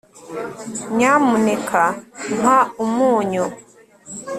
[0.95, 1.81] nyamuneka
[2.37, 3.45] mpa umunyu